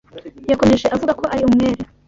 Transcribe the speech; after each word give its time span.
Yakomeje 0.51 0.85
avuga 0.95 1.11
ko 1.19 1.25
ari 1.33 1.43
umwere. 1.49 1.81